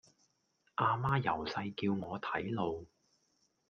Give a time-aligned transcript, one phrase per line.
[0.73, 2.87] 啊媽由細叫我睇路